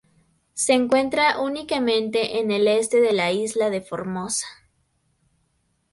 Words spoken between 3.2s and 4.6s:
isla de Formosa.